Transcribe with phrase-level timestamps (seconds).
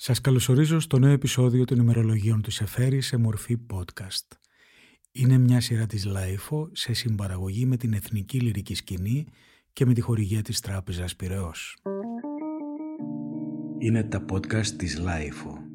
[0.00, 4.36] Σας καλωσορίζω στο νέο επεισόδιο των ημερολογίων του Σεφέρη σε μορφή podcast.
[5.12, 9.26] Είναι μια σειρά της LiFO σε συμπαραγωγή με την Εθνική Λυρική Σκηνή
[9.72, 11.76] και με τη χορηγία της Τράπεζας Πυραιός.
[13.78, 15.67] Είναι τα podcast της LiFO.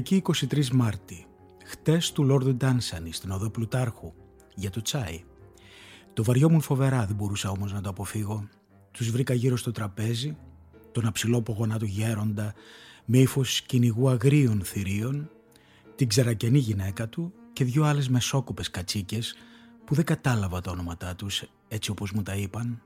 [0.00, 1.26] Κυριακή 23 Μάρτη.
[1.64, 4.12] Χτες του Λόρδου Ντάνσανη στην οδό Πλουτάρχου
[4.54, 5.24] για το τσάι.
[6.12, 8.48] Το βαριόμουν φοβερά, δεν μπορούσα όμως να το αποφύγω.
[8.90, 10.36] Τους βρήκα γύρω στο τραπέζι,
[10.92, 11.42] τον αψηλό
[11.78, 12.54] του γέροντα
[13.04, 15.30] με ύφος κυνηγού αγρίων θηρίων,
[15.94, 19.34] την ξερακενή γυναίκα του και δυο άλλες μεσόκοπες κατσίκες
[19.84, 22.82] που δεν κατάλαβα τα όνοματά τους έτσι όπως μου τα είπαν.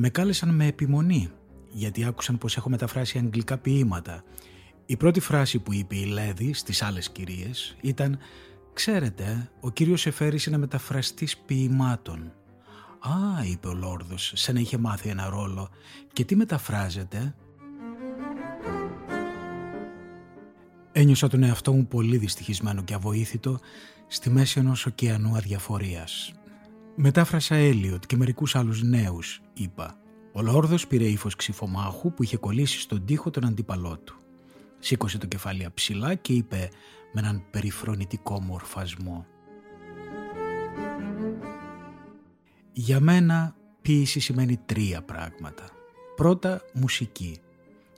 [0.00, 1.30] Με κάλεσαν με επιμονή,
[1.68, 4.24] γιατί άκουσαν πως έχω μεταφράσει αγγλικά ποίηματα.
[4.86, 8.18] Η πρώτη φράση που είπε η Λέδη στις άλλες κυρίες ήταν
[8.72, 12.32] «Ξέρετε, ο κύριος Εφέρης είναι μεταφραστής ποιημάτων».
[13.00, 15.68] «Α», είπε ο Λόρδος, σαν να είχε μάθει ένα ρόλο.
[16.12, 17.34] «Και τι μεταφράζεται»
[20.92, 23.58] Ένιωσα τον εαυτό μου πολύ δυστυχισμένο και αβοήθητο
[24.06, 26.37] στη μέση ενός ωκεανού αδιαφορίας.
[27.00, 29.98] Μετάφρασα Έλιοτ και μερικούς άλλους νέους, είπα.
[30.32, 34.16] Ο Λόρδος πήρε ύφος ξυφομάχου που είχε κολλήσει στον τοίχο τον αντίπαλό του.
[34.78, 36.70] Σήκωσε το κεφάλι ψηλά και είπε
[37.12, 39.26] με έναν περιφρονητικό μορφασμό.
[42.72, 45.64] Για μένα ποίηση σημαίνει τρία πράγματα.
[46.16, 47.38] Πρώτα μουσική.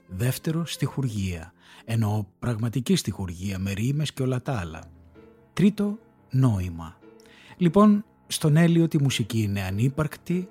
[0.07, 1.53] Δεύτερο στιχουργία,
[1.85, 4.83] ενώ πραγματική στιχουργία με ρήμες και όλα τα άλλα.
[5.53, 5.97] Τρίτο
[6.29, 6.99] νόημα.
[7.57, 10.49] Λοιπόν στον Έλιο τη μουσική είναι ανύπαρκτη,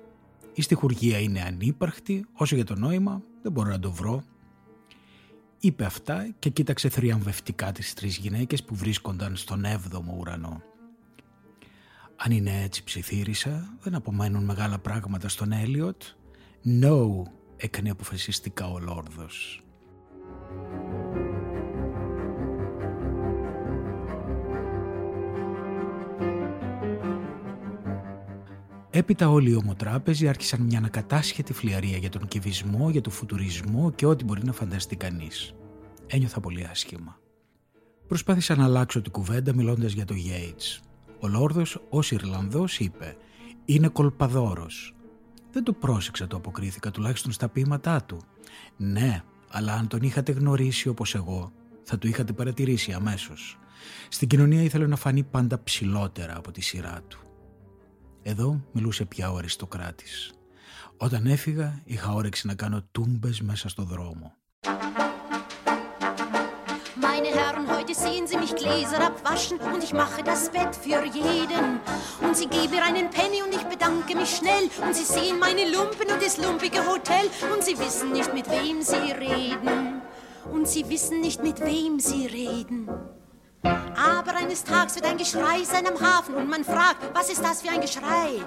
[0.53, 4.23] η στιχουργία είναι ανύπαρκτη, όσο για το νόημα δεν μπορώ να το βρω.
[5.59, 10.61] Είπε αυτά και κοίταξε θριαμβευτικά τις τρεις γυναίκες που βρίσκονταν στον έβδομο ουρανό.
[12.15, 16.01] Αν είναι έτσι ψιθύρισα, δεν απομένουν μεγάλα πράγματα στον Έλιοτ.
[16.81, 17.07] No,
[17.57, 19.63] έκανε αποφασιστικά ο Λόρδος.
[28.93, 34.05] Έπειτα όλοι οι ομοτράπεζοι άρχισαν μια ανακατάσχετη φλιαρία για τον κυβισμό, για τον φουτουρισμό και
[34.05, 35.53] ό,τι μπορεί να φανταστεί κανείς.
[36.07, 37.19] Ένιωθα πολύ άσχημα.
[38.07, 40.83] Προσπάθησα να αλλάξω την κουβέντα μιλώντας για το Yates.
[41.19, 43.15] Ο Λόρδος, ως Ιρλανδός, είπε:
[43.65, 44.95] Είναι κολπαδόρος.
[45.51, 48.21] Δεν το πρόσεξα, το αποκρίθηκα, τουλάχιστον στα ποίηματά του.
[48.77, 51.51] Ναι, αλλά αν τον είχατε γνωρίσει όπως εγώ,
[51.83, 53.59] θα του είχατε παρατηρήσει αμέσως.
[54.09, 57.19] Στην κοινωνία ήθελε να φανεί πάντα ψηλότερα από τη σειρά του.
[58.22, 60.32] Εδώ μιλούσε πια ο αριστοκράτης.
[60.96, 64.34] Όταν έφυγα είχα όρεξη να κάνω τούμπες μέσα στο δρόμο.
[67.08, 71.66] Meine Herren, heute sehen Sie mich Gläser abwaschen und ich mache das Bett für jeden.
[72.24, 74.64] Und Sie geben mir einen Penny und ich bedanke mich schnell.
[74.84, 78.76] Und Sie sehen meine Lumpen und das lumpige Hotel und Sie wissen nicht, mit wem
[78.90, 80.02] Sie reden.
[80.54, 82.80] Und Sie wissen nicht, mit wem Sie reden.
[83.63, 87.61] Aber eines Tages wird ein Geschrei sein am Hafen und man fragt, was ist das
[87.61, 88.41] für ein Geschrei?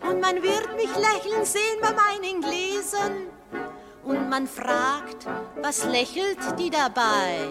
[0.00, 3.26] Und man wird mich lächeln sehen bei meinen Gläsern.
[4.04, 5.26] Und man fragt,
[5.60, 7.50] was lächelt die dabei?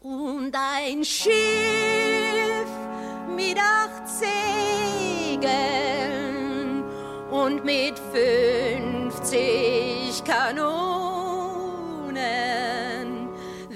[0.00, 1.32] Und ein Schiff
[3.34, 5.54] mit acht Segeln
[7.30, 9.42] und mit fünfzig
[10.24, 10.87] Kanonen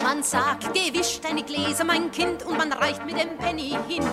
[0.00, 4.04] Man sagt, gewisch deine Gläser, mein Kind, und man reicht mit dem Penny hin.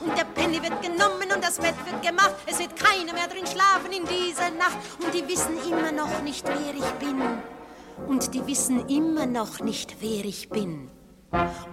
[0.00, 2.34] Und der Penny wird genommen und das Bett wird gemacht.
[2.46, 4.78] Es wird keiner mehr drin schlafen in dieser Nacht.
[4.98, 7.20] Und die wissen immer noch nicht, wer ich bin.
[8.08, 10.90] Und die wissen immer noch nicht, wer ich bin.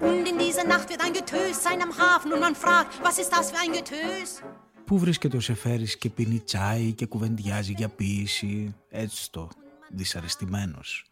[0.02, 3.32] Und in dieser Nacht wird ein Getös sein am Hafen und man fragt, was ist
[3.32, 4.42] das für ein Getös?
[4.90, 9.50] Πού βρίσκεται ο Σεφέρης και πίνει τσάι και κουβεντιάζει για ποίηση, έτσι το,
[9.90, 11.06] δυσαρεστημένος.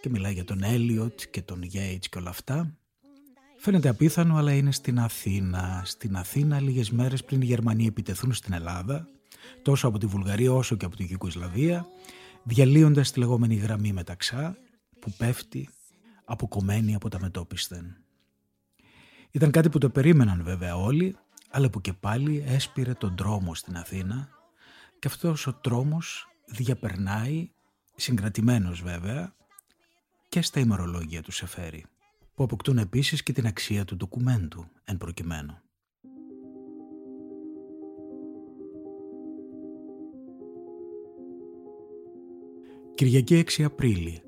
[0.00, 2.76] Και μιλάει για τον Έλιοτ και τον Γέιτς και όλα αυτά.
[3.56, 5.82] Φαίνεται απίθανο, αλλά είναι στην Αθήνα.
[5.84, 9.08] Στην Αθήνα λίγες μέρες πριν οι Γερμανοί επιτεθούν στην Ελλάδα,
[9.62, 11.86] τόσο από τη Βουλγαρία όσο και από την Κυκοσλαβία,
[12.42, 14.56] διαλύοντας τη λεγόμενη γραμμή μεταξά,
[14.98, 15.68] που πέφτει
[16.24, 17.96] αποκομμένη από τα μετόπισθεν.
[19.30, 21.16] Ήταν κάτι που το περίμεναν βέβαια όλοι,
[21.52, 24.28] αλλά που και πάλι έσπηρε τον τρόμο στην Αθήνα
[24.98, 27.50] και αυτός ο τρόμος διαπερνάει,
[27.94, 29.34] συγκρατημένος βέβαια,
[30.28, 31.84] και στα ημερολόγια του Σεφέρη,
[32.34, 35.58] που αποκτούν επίσης και την αξία του ντοκουμέντου εν προκειμένου.
[42.94, 44.22] Κυριακή 6 Απρίλη,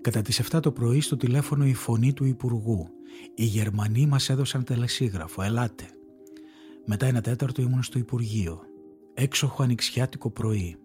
[0.00, 2.88] κατά τις 7 το πρωί στο τηλέφωνο η φωνή του Υπουργού.
[3.34, 5.84] Οι Γερμανοί μας έδωσαν τελεσίγραφο, ελάτε.
[6.86, 8.60] Μετά ένα τέταρτο ήμουν στο Υπουργείο.
[9.14, 10.76] Έξοχο ανοιξιάτικο πρωί.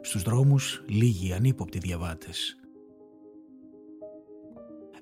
[0.00, 2.56] Στους δρόμους λίγοι ανύποπτοι διαβάτες.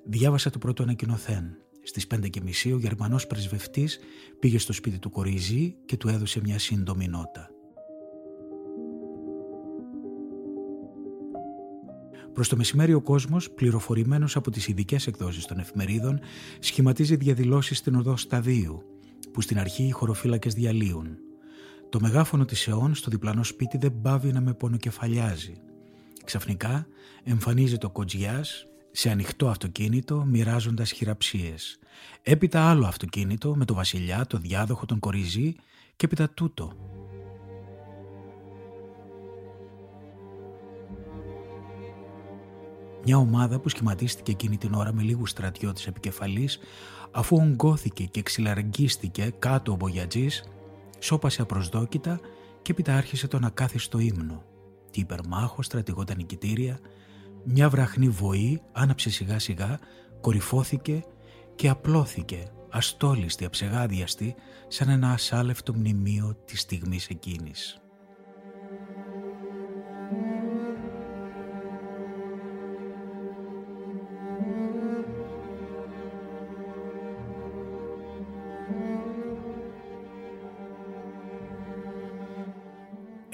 [0.03, 1.57] Διάβασα το πρώτο ανακοινωθέν.
[1.83, 3.99] Στις πέντε και μισή ο Γερμανός πρεσβευτής
[4.39, 7.49] πήγε στο σπίτι του Κορίζη και του έδωσε μια σύντομη νότα.
[12.33, 16.19] Προς το μεσημέρι ο κόσμος, πληροφορημένος από τις ειδικές εκδόσεις των εφημερίδων,
[16.59, 18.83] σχηματίζει διαδηλώσεις στην οδό Σταδίου,
[19.33, 21.17] που στην αρχή οι χωροφύλακες διαλύουν.
[21.89, 25.53] Το μεγάφωνο της αιών στο διπλανό σπίτι δεν πάβει να με πονοκεφαλιάζει.
[26.23, 26.87] Ξαφνικά
[27.23, 31.79] εμφανίζεται ο Κοτζιάς σε ανοιχτό αυτοκίνητο μοιράζοντας χειραψίες.
[32.21, 35.55] Έπειτα άλλο αυτοκίνητο με το βασιλιά, το διάδοχο, τον κοριζή
[35.95, 36.73] και έπειτα τούτο,
[43.05, 46.59] Μια ομάδα που σχηματίστηκε εκείνη την ώρα με λίγους στρατιώτες επικεφαλής
[47.11, 50.43] αφού ογκώθηκε και ξυλαργίστηκε κάτω ο Μπογιατζής
[50.99, 52.19] σώπασε απροσδόκητα
[52.61, 54.43] και έπειτα άρχισε τον ακάθιστο ύμνο.
[54.91, 56.79] Τι υπερμάχο, στρατηγόταν νικητήρια,
[57.43, 59.79] μια βραχνή βοή άναψε σιγά σιγά,
[60.21, 61.03] κορυφώθηκε
[61.55, 64.35] και απλώθηκε αστόλιστη, αψεγάδιαστη,
[64.67, 67.81] σαν ένα ασάλευτο μνημείο της στιγμής εκείνης.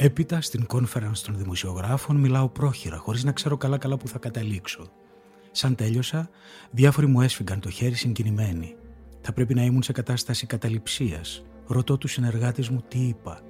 [0.06, 4.88] Έπειτα στην conference των δημοσιογράφων μιλάω πρόχειρα, χωρίς να ξέρω καλά καλά που θα καταλήξω.
[5.52, 6.30] Σαν τέλειωσα,
[6.72, 8.76] διάφοροι μου έσφυγαν το χέρι συγκινημένοι.
[9.22, 11.46] Θα πρέπει να ήμουν σε κατάσταση καταληψίας.
[11.68, 13.42] Ρωτώ τους συνεργάτες μου τι είπα.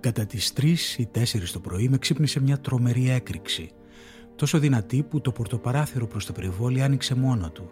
[0.00, 3.70] Κατά τις 3 ή 4 το πρωί με ξύπνησε μια τρομερή έκρηξη.
[4.36, 7.70] Τόσο δυνατή που το πορτοπαράθυρο προς το περιβόλι άνοιξε μόνο του.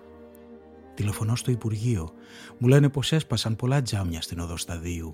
[0.99, 2.11] Τηλεφωνώ στο Υπουργείο.
[2.59, 5.13] Μου λένε πως έσπασαν πολλά τζάμια στην οδό Σταδίου.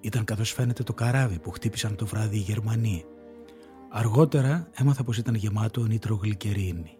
[0.00, 3.04] Ήταν καθώς φαίνεται το καράβι που χτύπησαν το βράδυ οι Γερμανοί.
[3.90, 6.96] Αργότερα έμαθα πως ήταν γεμάτο νητρογλυκερίνη.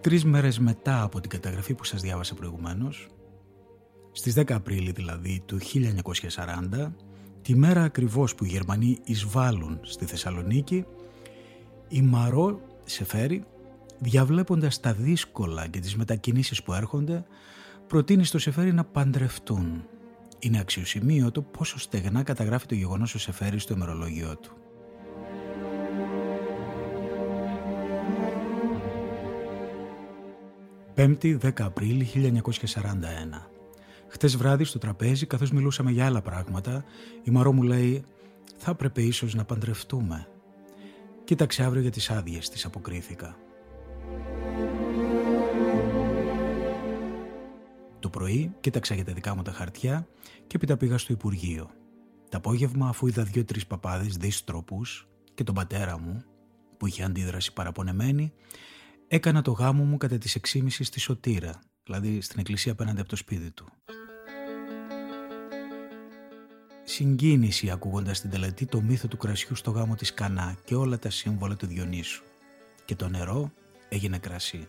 [0.00, 3.08] Τρεις μέρες μετά από την καταγραφή που σας διάβασα προηγουμένως,
[4.12, 6.94] στις 10 Απρίλη δηλαδή του 1940,
[7.42, 10.84] τη μέρα ακριβώς που οι Γερμανοί εισβάλλουν στη Θεσσαλονίκη,
[11.88, 13.44] η Μαρό Σεφέρη,
[13.98, 17.24] διαβλέποντας τα δύσκολα και τις μετακινήσεις που έρχονται,
[17.86, 19.84] προτείνει στο Σεφέρη να παντρευτούν.
[20.38, 24.56] Είναι αξιοσημείωτο πόσο στεγνά καταγράφει το γεγονός ο Σεφέρης στο ημερολόγιο του.
[31.00, 32.44] 5η 10 Απρίλη 1941.
[34.08, 36.84] Χτε βράδυ στο τραπέζι, καθώς μιλούσαμε για άλλα πράγματα,
[37.22, 38.04] η Μαρό μου λέει:
[38.56, 40.28] Θα έπρεπε ίσως να παντρευτούμε.
[41.24, 43.36] Κοίταξε αύριο για τις άδειες, τη αποκρίθηκα.
[48.00, 50.06] Το πρωί κοίταξα για τα δικά μου τα χαρτιά
[50.46, 51.70] και έπειτα πήγα στο Υπουργείο.
[52.28, 54.82] Το απόγευμα, αφού είδα δύο-τρει παπάδες δίστροπου
[55.34, 56.24] και τον πατέρα μου,
[56.76, 58.32] που είχε αντίδραση παραπονεμένη,
[59.12, 63.16] Έκανα το γάμο μου κατά τις 6.30 στη Σωτήρα, δηλαδή στην εκκλησία απέναντι από το
[63.16, 63.68] σπίτι του.
[66.84, 71.10] Συγκίνηση ακούγοντας την τελετή το μύθο του κρασιού στο γάμο της Κανά και όλα τα
[71.10, 72.22] σύμβολα του Διονύσου.
[72.84, 73.52] Και το νερό
[73.88, 74.68] έγινε κρασί.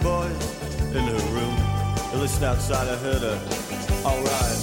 [0.00, 1.56] Boys in her room.
[2.12, 3.38] And listen outside, I heard her,
[4.04, 4.60] alright.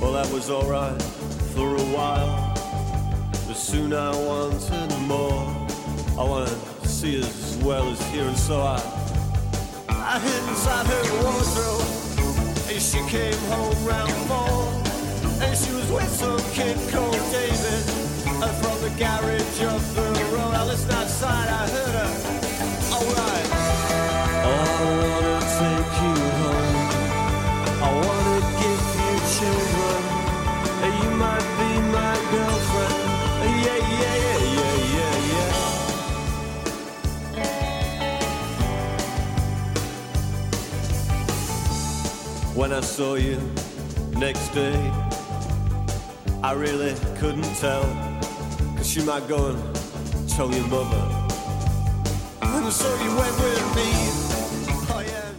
[0.00, 1.02] Well, that was alright
[1.54, 2.52] for a while.
[3.46, 5.66] But soon I wanted more.
[6.18, 9.04] I wanted to see as well as hear, and so I
[9.88, 12.04] I hid inside her wardrobe.
[12.70, 14.84] And she came home round four.
[15.42, 18.03] And she was with some kid called David.
[18.42, 22.10] And from the garage up the road, I listened outside, I heard her.
[22.96, 23.48] Alright.
[24.44, 26.78] I wanna take you home.
[27.82, 30.00] I wanna give you children.
[30.82, 32.98] Uh, you might be my girlfriend.
[33.64, 35.52] Yeah, yeah, yeah, yeah, yeah, yeah.
[42.54, 43.38] When I saw you
[44.16, 45.03] next day,
[46.50, 47.84] I really couldn't tell.
[48.76, 49.58] Cause you might go and
[50.34, 51.04] tell your mother.
[52.54, 53.88] And so you went with me.
[54.94, 55.32] Oh, yeah.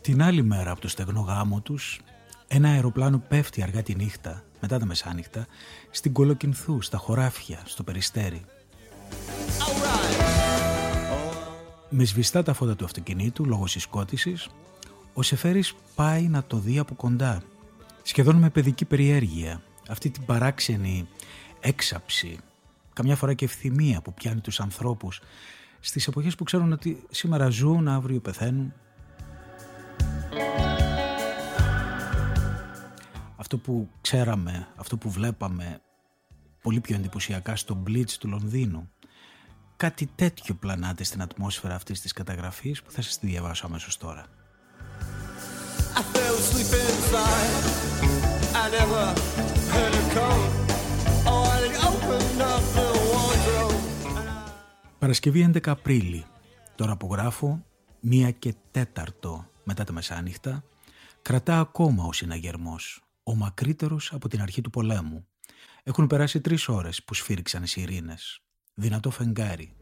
[0.00, 2.00] Την άλλη μέρα από το στεγνό γάμο τους,
[2.48, 5.46] ένα αεροπλάνο πέφτει αργά τη νύχτα, μετά τα μεσάνυχτα,
[5.90, 8.44] στην Κολοκυνθού, στα χωράφια, στο Περιστέρι.
[11.88, 14.48] Με σβηστά τα φώτα του αυτοκινήτου, λόγω συσκότησης,
[15.14, 17.42] ο Σεφέρης πάει να το δει από κοντά,
[18.02, 21.08] σχεδόν με παιδική περιέργεια, αυτή την παράξενη
[21.60, 22.38] έξαψη,
[22.92, 25.20] καμιά φορά και ευθυμία που πιάνει τους ανθρώπους
[25.80, 28.72] στις εποχές που ξέρουν ότι σήμερα ζουν, αύριο πεθαίνουν.
[33.36, 35.80] Αυτό που ξέραμε, αυτό που βλέπαμε
[36.62, 38.90] πολύ πιο εντυπωσιακά στο Blitz του Λονδίνου.
[39.76, 44.26] Κάτι τέτοιο πλανάται στην ατμόσφαιρα αυτής της καταγραφής που θα σας τη διαβάσω αμέσως τώρα.
[45.94, 48.39] I fell asleep inside.
[48.52, 49.04] I never
[49.72, 50.44] heard her come.
[51.30, 53.74] Oh, I opened up the wardrobe.
[54.98, 56.24] Παρασκευή 11 Απρίλη.
[56.74, 57.64] Τώρα που γράφω,
[58.00, 60.64] μία και τέταρτο μετά τα μεσάνυχτα,
[61.22, 65.26] κρατά ακόμα ο συναγερμός, ο μακρύτερος από την αρχή του πολέμου.
[65.82, 68.40] Έχουν περάσει τρεις ώρες που σφύριξαν οι σιρήνες.
[68.74, 69.74] Δυνατό φεγγάρι.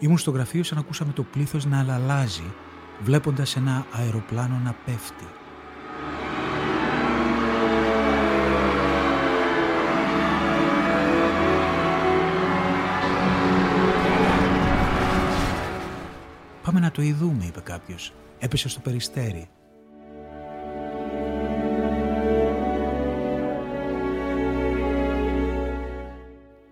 [0.00, 2.52] Ήμουν στο γραφείο σαν ακούσαμε το πλήθος να αλλάζει,
[3.00, 5.24] βλέποντας ένα αεροπλάνο να πέφτει.
[16.62, 18.12] «Πάμε να το ειδούμε», είπε κάποιος.
[18.38, 19.48] Έπεσε στο περιστέρι.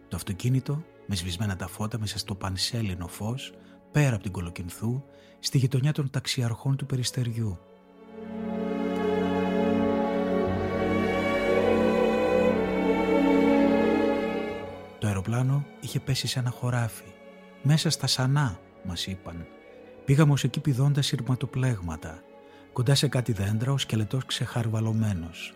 [0.08, 3.52] Το αυτοκίνητο, με σβησμένα τα φώτα μέσα στο πανσέλινο φως,
[3.92, 5.02] πέρα από την Κολοκυνθού,
[5.38, 7.58] στη γειτονιά των ταξιαρχών του Περιστεριού.
[14.98, 17.12] Το αεροπλάνο είχε πέσει σε ένα χωράφι.
[17.62, 19.46] Μέσα στα σανά, μας είπαν.
[20.04, 22.22] Πήγαμε ως εκεί πηδώντας σειρματοπλέγματα.
[22.72, 25.54] Κοντά σε κάτι δέντρα ο σκελετός ξεχαρβαλωμένος.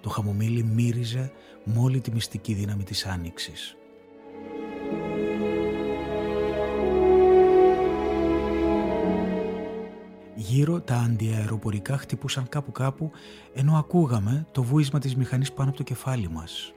[0.00, 1.32] Το χαμομήλι μύριζε
[1.64, 3.77] με όλη τη μυστική δύναμη της άνοιξης.
[10.40, 13.10] Γύρω τα αντιαεροπορικά χτυπούσαν κάπου κάπου
[13.54, 16.72] ενώ ακούγαμε το βούισμα της μηχανής πάνω από το κεφάλι μας.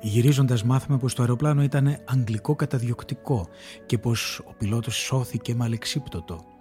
[0.00, 3.48] Γυρίζοντας μάθαμε πως το αεροπλάνο ήταν αγγλικό καταδιοκτικό
[3.86, 6.59] και πως ο πιλότος σώθηκε με αλεξίπτωτο.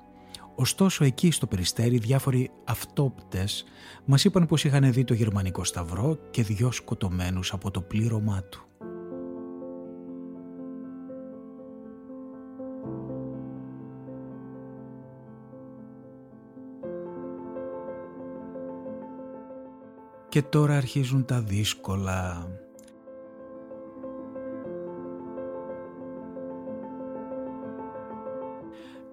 [0.60, 3.66] Ωστόσο εκεί στο περιστέρι διάφοροι αυτόπτες
[4.06, 8.68] μας είπαν πως είχαν δει το γερμανικό σταυρό και δυο σκοτωμένους από το πλήρωμά του.
[20.30, 22.48] Και τώρα αρχίζουν τα δύσκολα.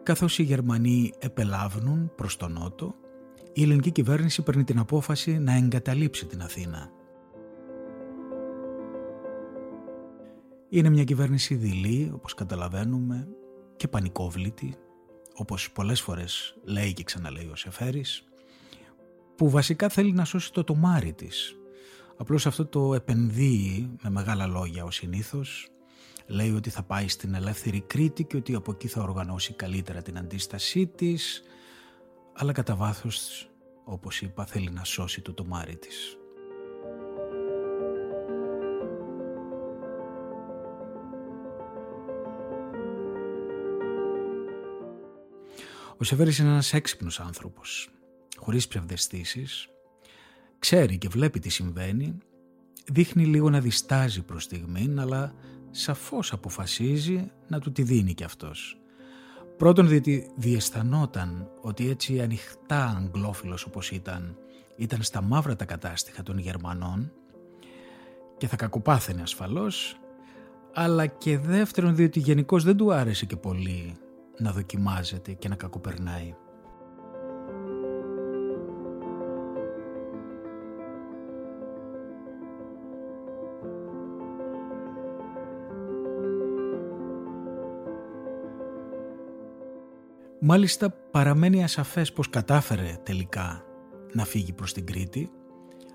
[0.07, 2.95] Καθώς οι Γερμανοί επελάβνουν προς τον Νότο,
[3.53, 6.91] η ελληνική κυβέρνηση παίρνει την απόφαση να εγκαταλείψει την Αθήνα.
[10.69, 13.29] Είναι μια κυβέρνηση δειλή, όπως καταλαβαίνουμε,
[13.77, 14.75] και πανικόβλητη,
[15.35, 18.25] όπως πολλές φορές λέει και ξαναλέει ο Σεφέρης,
[19.37, 21.57] που βασικά θέλει να σώσει το τομάρι της,
[22.17, 25.69] Απλώς αυτό το επενδύει με μεγάλα λόγια ο συνήθως.
[26.27, 30.19] Λέει ότι θα πάει στην ελεύθερη Κρήτη και ότι από εκεί θα οργανώσει καλύτερα την
[30.19, 31.43] αντίστασή της,
[32.33, 33.51] αλλά κατά βάθος,
[33.85, 36.19] όπως είπα, θέλει να σώσει το τομάρι της.
[45.99, 47.89] Ο Σεβέρης είναι ένας έξυπνος άνθρωπος,
[48.37, 49.69] χωρίς ψευδεστήσεις,
[50.59, 52.19] ξέρει και βλέπει τι συμβαίνει,
[52.87, 55.35] δείχνει λίγο να διστάζει προς στιγμήν, αλλά
[55.71, 58.81] σαφώς αποφασίζει να του τη δίνει κι αυτός.
[59.57, 64.37] Πρώτον διότι διαισθανόταν ότι έτσι ανοιχτά αγγλόφιλος όπως ήταν,
[64.77, 67.13] ήταν στα μαύρα τα κατάστοιχα των Γερμανών
[68.37, 70.01] και θα κακοπάθαινε ασφαλώς,
[70.75, 73.97] αλλά και δεύτερον διότι γενικώς δεν του άρεσε και πολύ
[74.39, 76.35] να δοκιμάζεται και να κακοπερνάει.
[90.41, 93.65] Μάλιστα παραμένει ασαφές πως κατάφερε τελικά
[94.13, 95.31] να φύγει προς την Κρήτη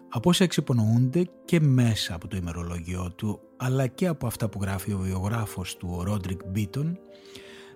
[0.10, 4.94] από όσα εξυπονοούνται και μέσα από το ημερολόγιο του αλλά και από αυτά που γράφει
[4.94, 7.00] ο βιογράφος του ο Ρόντρικ Μπίτον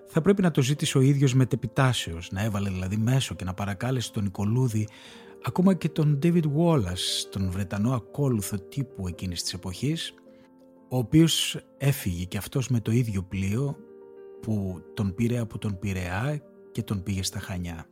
[0.06, 4.12] θα πρέπει να το ζήτησε ο ίδιος μετεπιτάσεως, να έβαλε δηλαδή μέσο και να παρακάλεσε
[4.12, 4.88] τον Νικολούδη
[5.44, 10.14] ακόμα και τον David Wallace, τον Βρετανό ακόλουθο τύπου εκείνης της εποχής,
[10.88, 13.76] ο οποίος έφυγε και αυτός με το ίδιο πλοίο
[14.40, 16.42] που τον πήρε από τον Πειραιά
[16.76, 17.86] και τον πήγε στα Χανιά.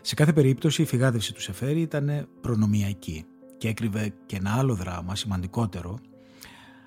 [0.00, 3.24] Σε κάθε περίπτωση η φυγάδευση του Σεφέρη ήταν προνομιακή
[3.58, 5.98] και έκρυβε και ένα άλλο δράμα σημαντικότερο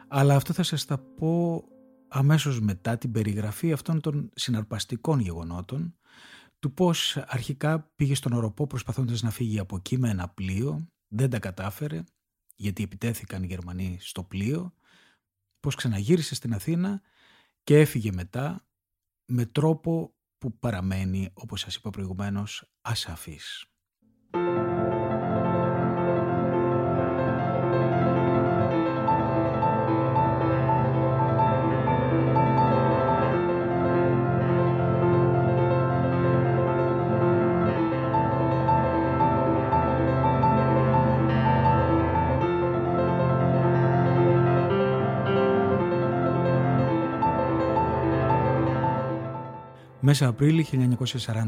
[0.08, 1.64] αλλά αυτό θα σας τα πω
[2.08, 5.96] αμέσως μετά την περιγραφή αυτών των συναρπαστικών γεγονότων
[6.60, 11.30] του πώς αρχικά πήγε στον οροπό προσπαθώντας να φύγει από εκεί με ένα πλοίο, δεν
[11.30, 12.04] τα κατάφερε
[12.56, 14.74] γιατί επιτέθηκαν οι Γερμανοί στο πλοίο,
[15.60, 17.02] πώς ξαναγύρισε στην Αθήνα
[17.64, 18.68] και έφυγε μετά
[19.32, 23.73] με τρόπο που παραμένει, όπως σας είπα προηγουμένως, ασαφής.
[50.06, 51.46] Μέσα Απρίλη 1941.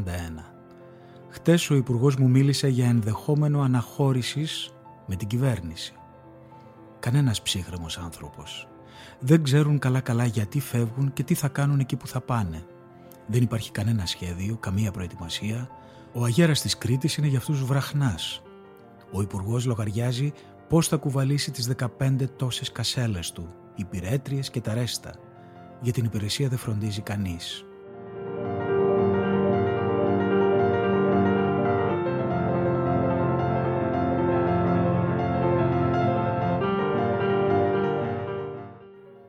[1.28, 4.70] Χτες ο Υπουργός μου μίλησε για ενδεχόμενο αναχώρησης
[5.06, 5.94] με την κυβέρνηση.
[7.00, 8.68] Κανένας ψύχρεμος άνθρωπος.
[9.18, 12.64] Δεν ξέρουν καλά-καλά γιατί φεύγουν και τι θα κάνουν εκεί που θα πάνε.
[13.26, 15.68] Δεν υπάρχει κανένα σχέδιο, καμία προετοιμασία.
[16.12, 18.42] Ο αγέρας της Κρήτης είναι για αυτούς βραχνάς.
[19.12, 20.32] Ο Υπουργός λογαριάζει
[20.68, 25.14] πώς θα κουβαλήσει τις 15 τόσες κασέλες του, υπηρέτριες και τα ρέστα.
[25.80, 27.66] Για την υπηρεσία δεν φροντίζει κανείς.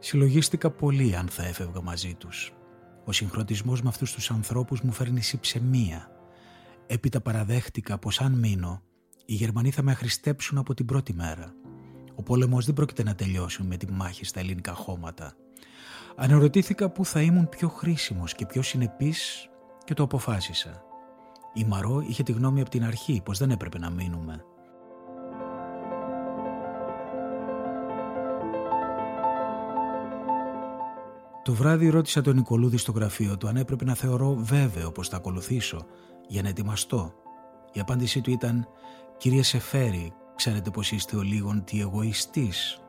[0.08, 2.54] Συλλογίστηκα πολύ αν θα έφευγα μαζί τους.
[3.06, 6.12] Ο συγχρονισμός με αυτούς τους ανθρώπους μου φέρνει συψεμία.
[6.88, 8.82] Έπειτα παραδέχτηκα πως αν μείνω,
[9.26, 11.54] οι Γερμανοί θα με αχρηστέψουν από την πρώτη μέρα.
[12.16, 15.34] Ο πόλεμος δεν πρόκειται να τελειώσει με τη μάχη στα ελληνικά χώματα.
[16.16, 19.50] Αναρωτήθηκα που θα ήμουν πιο χρήσιμος και πιο συνεπής
[19.84, 20.82] και το αποφάσισα.
[21.54, 24.46] Η Μαρό είχε τη γνώμη από την αρχή πως δεν έπρεπε να μείνουμε.
[31.48, 35.16] Το βράδυ ρώτησα τον Νικολούδη στο γραφείο του αν έπρεπε να θεωρώ βέβαιο πως θα
[35.18, 35.86] ακολουθήσω
[36.28, 37.14] για να ετοιμαστώ.
[37.72, 38.68] Η απάντησή του ήταν
[39.18, 42.82] «Κύριε Σεφέρη, ξέρετε πως είστε ο λίγον τι εγωιστής».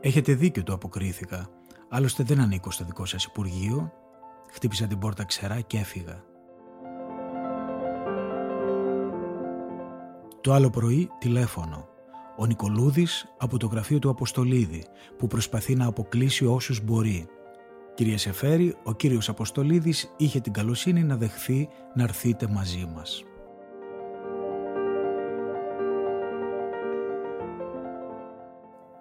[0.00, 1.48] «Έχετε δίκιο» του αποκρίθηκα.
[1.88, 3.92] Άλλωστε δεν ανήκω στο δικό σας Υπουργείο.
[4.50, 6.24] Χτύπησα την πόρτα ξερά και έφυγα.
[10.40, 11.88] Το άλλο πρωί τηλέφωνο.
[12.36, 14.84] Ο Νικολούδης από το γραφείο του Αποστολίδη
[15.18, 17.28] που προσπαθεί να αποκλείσει όσους μπορεί.
[18.00, 23.22] Κύριε Σεφέρη, ο κύριος Αποστολίδης είχε την καλοσύνη να δεχθεί να έρθείτε μαζί μας.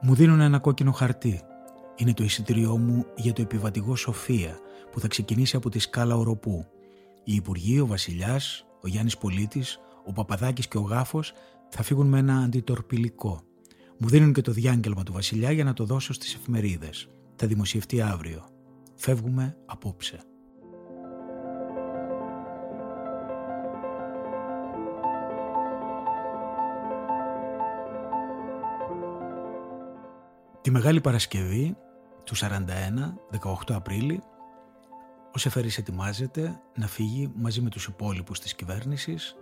[0.01, 1.41] Μου δίνουν ένα κόκκινο χαρτί.
[1.95, 4.57] Είναι το εισιτήριό μου για το επιβατηγό Σοφία
[4.91, 6.65] που θα ξεκινήσει από τη σκάλα Οροπού.
[7.23, 11.33] Οι Υπουργοί, ο Βασιλιάς, ο Γιάννης Πολίτης, ο Παπαδάκης και ο Γάφος
[11.69, 13.41] θα φύγουν με ένα αντιτορπιλικό.
[13.97, 17.09] Μου δίνουν και το διάγγελμα του Βασιλιά για να το δώσω στις εφημερίδες.
[17.35, 18.58] Θα δημοσιευτεί αύριο.
[19.01, 20.19] Φεύγουμε απόψε.
[30.61, 31.77] Τη Μεγάλη Παρασκευή
[32.23, 32.47] του 41,
[33.41, 34.21] 18 Απρίλη,
[35.33, 39.35] ο Σεφέρης ετοιμάζεται να φύγει μαζί με τους υπόλοιπους της κυβέρνησης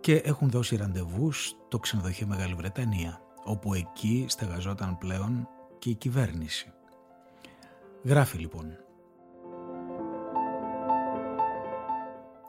[0.00, 5.48] και έχουν δώσει ραντεβούς στο ξενοδοχείο Μεγάλη Βρετανία, όπου εκεί στεγαζόταν πλέον
[5.78, 6.72] και η κυβέρνηση.
[8.04, 8.66] Γράφει λοιπόν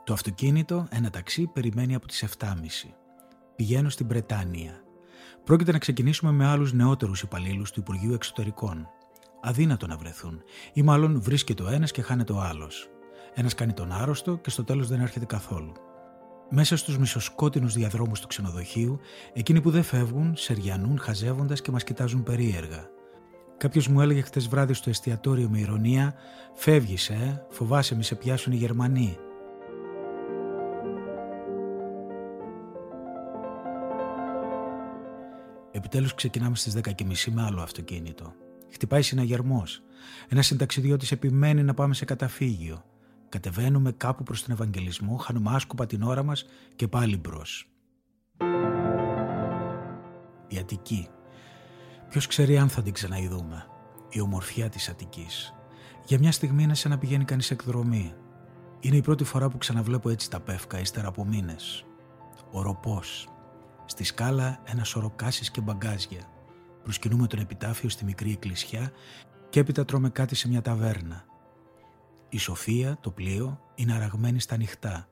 [0.04, 2.48] Το αυτοκίνητο, ένα ταξί, περιμένει από τις 7.30.
[3.56, 4.82] Πηγαίνω στην Βρετάνια.
[5.44, 8.88] Πρόκειται να ξεκινήσουμε με άλλους νεότερους υπαλλήλους του Υπουργείου Εξωτερικών.
[9.42, 12.88] Αδύνατο να βρεθούν, ή μάλλον βρίσκεται ο ένας και χάνεται ο άλλος.
[13.34, 15.72] Ένας κάνει τον άρρωστο και στο τέλος δεν έρχεται καθόλου.
[16.50, 18.98] Μέσα στους μισοσκότεινους διαδρόμους του ξενοδοχείου,
[19.32, 23.00] εκείνοι που δεν φεύγουν, σεριανούν χαζεύοντας και μας κοιτάζουν περίεργα.
[23.62, 26.14] Κάποιος μου έλεγε χτε βράδυ στο εστιατόριο με ηρωνία:
[26.54, 29.16] Φεύγεις, ε, φοβάσαι μη σε πιάσουν οι Γερμανοί.
[35.72, 38.34] Επιτέλους ξεκινάμε στις 10.30 με άλλο αυτοκίνητο.
[38.72, 39.82] Χτυπάει συναγερμός.
[40.28, 42.84] Ένας συνταξιδιώτης επιμένει να πάμε σε καταφύγιο.
[43.28, 46.46] Κατεβαίνουμε κάπου προς τον Ευαγγελισμό, χάνουμε άσκοπα την ώρα μας
[46.76, 47.68] και πάλι μπρος.
[50.48, 51.08] Η Αττική.
[52.12, 53.66] Ποιος ξέρει αν θα την ξαναειδούμε.
[54.08, 55.54] Η ομορφιά της Αττικής.
[56.06, 58.14] Για μια στιγμή είναι σαν να πηγαίνει κανείς εκδρομή.
[58.80, 61.84] Είναι η πρώτη φορά που ξαναβλέπω έτσι τα πεύκα ύστερα από μήνες.
[62.50, 63.02] Οροπό.
[63.84, 65.14] Στη σκάλα ένα σωρό
[65.52, 66.20] και μπαγκάζια.
[66.82, 68.92] Προσκυνούμε τον επιτάφιο στη μικρή εκκλησιά
[69.48, 71.24] και έπειτα τρώμε κάτι σε μια ταβέρνα.
[72.28, 75.08] Η Σοφία, το πλοίο, είναι αραγμένη στα νυχτά.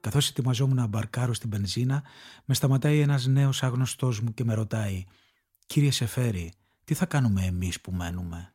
[0.00, 2.02] Καθώς ετοιμαζόμουν να μπαρκάρω στην πενζίνα,
[2.44, 5.04] με σταματάει ένας νέος άγνωστός μου και με ρωτάει:
[5.66, 6.52] Κύριε Σεφέρη,
[6.84, 8.54] τι θα κάνουμε εμείς που μένουμε;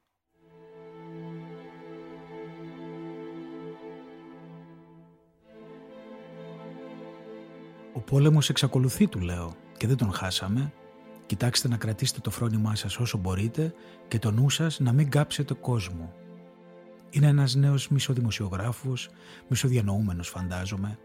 [7.93, 10.74] Ο πόλεμος εξακολουθεί του λέω και δεν τον χάσαμε.
[11.26, 13.74] Κοιτάξτε να κρατήσετε το φρόνημά σας όσο μπορείτε
[14.08, 16.13] και το νου σας να μην κάψετε κόσμο.
[17.10, 19.10] Είναι ένας νέος μισοδημοσιογράφος,
[19.48, 21.00] μισοδιανοούμενος φαντάζομαι.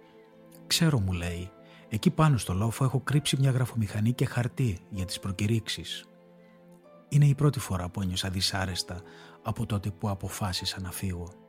[0.66, 1.50] Ξέρω μου λέει,
[1.88, 6.04] εκεί πάνω στο λόφο έχω κρύψει μια γραφομηχανή και χαρτί για τις προκηρύξεις.
[7.08, 9.02] Είναι η πρώτη φορά που ένιωσα δυσάρεστα
[9.42, 11.43] από τότε που αποφάσισα να φύγω.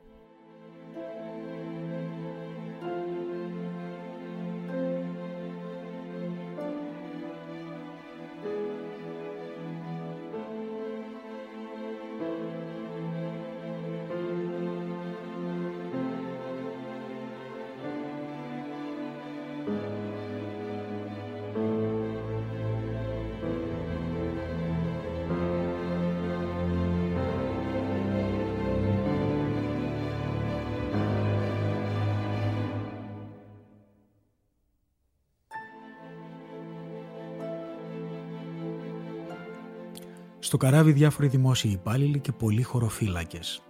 [40.46, 43.62] Στο καράβι διάφοροι δημόσιοι υπάλληλοι και πολλοί χωροφύλακες.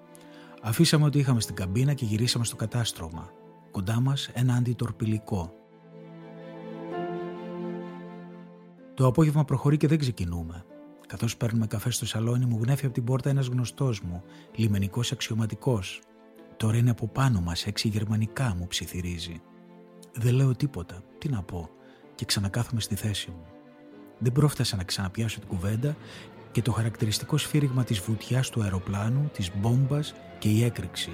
[0.62, 3.30] Αφήσαμε ό,τι είχαμε στην καμπίνα και γυρίσαμε στο κατάστρωμα.
[3.70, 5.52] Κοντά μας ένα αντιτορπιλικό.
[8.94, 10.64] Το απόγευμα προχωρεί και δεν ξεκινούμε.
[11.06, 14.22] Καθώς παίρνουμε καφέ στο σαλόνι, μου γνέφει από την πόρτα ένας γνωστός μου,
[14.54, 16.00] λιμενικός αξιωματικός.
[16.56, 19.40] Τώρα είναι από πάνω μας, έξι γερμανικά μου ψιθυρίζει.
[20.12, 21.70] Δεν λέω τίποτα, τι να πω,
[22.14, 23.44] και ξανακάθομαι στη θέση μου.
[24.18, 25.96] Δεν πρόφτασα να ξαναπιάσω την κουβέντα
[26.56, 31.10] και το χαρακτηριστικό σφύριγμα της βουτιάς του αεροπλάνου, της μπόμπας και η έκρηξη.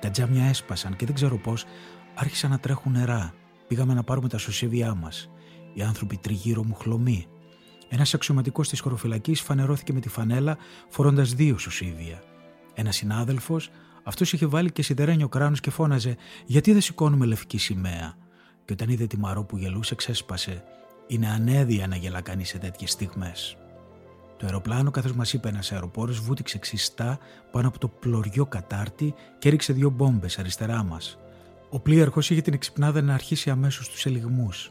[0.00, 1.64] Τα τζάμια έσπασαν και δεν ξέρω πώς
[2.14, 3.34] άρχισαν να τρέχουν νερά.
[3.66, 5.30] Πήγαμε να πάρουμε τα σωσίβια μας.
[5.76, 7.26] Οι άνθρωποι τριγύρω μου χλωμοί.
[7.88, 10.56] Ένας αξιωματικός της χωροφυλακής φανερώθηκε με τη φανέλα
[10.88, 12.22] φορώντας δύο σωσίδια.
[12.74, 13.70] Ένας συνάδελφος,
[14.02, 18.14] αυτός είχε βάλει και σιδερένιο κράνος και φώναζε: Γιατί δεν σηκώνουμε λευκή σημαία;
[18.64, 20.64] Και όταν είδε τη μαρό που γελούσε, ξέσπασε.
[21.06, 23.56] Είναι ανέδεια να γελά κανείς σε τέτοιες στιγμές.
[24.36, 27.18] Το αεροπλάνο, καθώς μας είπε ένας αεροπόρος, βούτυξε ξιστά
[27.52, 31.18] πάνω από το πλωριό κατάρτι και έριξε δύο μπόμπες αριστερά μας.
[31.70, 34.70] Ο πλοίαρχος είχε την εξυπνάδα να αρχίσει αμέσως τους ελιγμούς.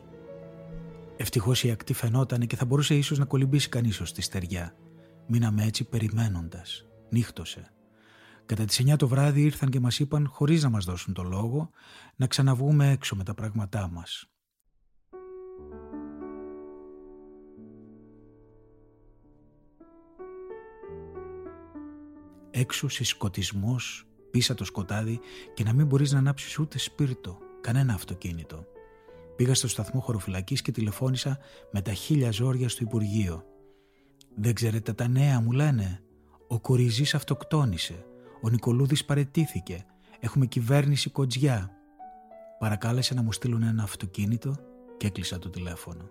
[1.17, 4.75] Ευτυχώς η ακτή φαινόταν και θα μπορούσε ίσως να κολυμπήσει κανείς ως τη στεριά.
[5.27, 6.85] Μείναμε έτσι περιμένοντας.
[7.09, 7.73] Νύχτωσε.
[8.45, 11.69] Κατά τις 9 το βράδυ ήρθαν και μας είπαν, χωρίς να μας δώσουν το λόγο,
[12.15, 14.29] να ξαναβγούμε έξω με τα πράγματά μας.
[22.51, 22.87] Έξω
[24.31, 25.19] πίσω το σκοτάδι
[25.53, 28.65] και να μην μπορείς να ανάψεις ούτε σπίρτο, κανένα αυτοκίνητο.
[29.35, 31.37] Πήγα στο σταθμό χωροφυλακής και τηλεφώνησα
[31.71, 33.43] με τα χίλια ζόρια στο Υπουργείο.
[34.35, 36.03] «Δεν ξέρετε τα νέα» μου λένε.
[36.47, 38.05] «Ο Κοριζής αυτοκτόνησε.
[38.41, 39.85] Ο Νικολούδης παρετήθηκε.
[40.19, 41.69] Έχουμε κυβέρνηση κοντζιά».
[42.59, 44.55] Παρακάλεσε να μου στείλουν ένα αυτοκίνητο
[44.97, 46.09] και έκλεισα το τηλέφωνο.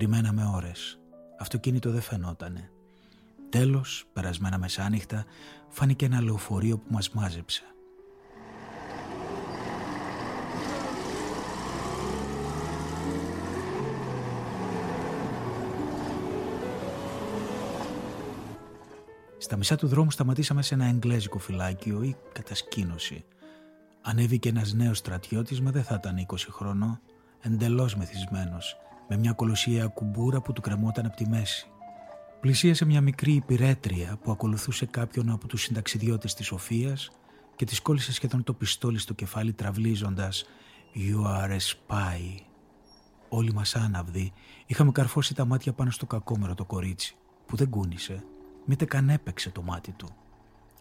[0.00, 0.98] Περιμέναμε ώρες.
[1.38, 2.70] Αυτοκίνητο δεν φαινότανε.
[3.48, 5.24] Τέλος, περασμένα μεσάνυχτα,
[5.68, 7.62] φάνηκε ένα λεωφορείο που μας μάζεψε.
[19.38, 23.24] Στα μισά του δρόμου σταματήσαμε σε ένα εγγλέζικο φυλάκιο ή κατασκήνωση.
[24.02, 27.00] Ανέβηκε ένας νέος στρατιώτης, μα δεν θα ήταν 20 χρόνο,
[27.40, 28.76] εντελώς μεθυσμένος,
[29.12, 31.66] με μια κολοσσία κουμπούρα που του κρεμόταν από τη μέση.
[32.40, 37.10] Πλησίασε μια μικρή υπηρέτρια που ακολουθούσε κάποιον από τους συνταξιδιώτες της Σοφίας
[37.56, 40.44] και της κόλλησε σχεδόν το πιστόλι στο κεφάλι τραβλίζοντας
[40.94, 42.42] «You are a spy».
[43.28, 44.32] Όλοι μας άναυδοι
[44.66, 48.24] είχαμε καρφώσει τα μάτια πάνω στο κακόμερο το κορίτσι που δεν κούνησε,
[48.64, 50.08] μήτε καν έπαιξε το μάτι του.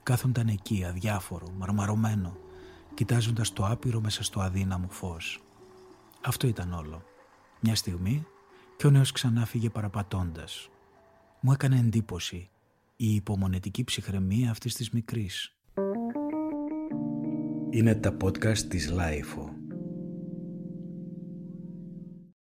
[0.04, 2.38] Κάθονταν εκεί αδιάφορο, μαρμαρωμένο,
[2.94, 5.44] κοιτάζοντας το άπειρο μέσα στο αδύναμο φως.
[6.26, 7.04] Αυτό ήταν όλο.
[7.60, 8.26] Μια στιγμή
[8.78, 10.70] και ο νέος ξανάφυγε παραπατώντας.
[11.40, 12.50] Μου έκανε εντύπωση
[12.96, 15.56] η υπομονετική ψυχραιμία αυτής της μικρής.
[17.70, 19.59] Είναι τα podcast της LiFO.